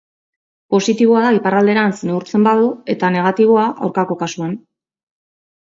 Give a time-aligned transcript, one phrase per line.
[0.75, 4.61] Positiboa da iparralderantz neurtzen badu, eta negatiboa, aurkako kasuan.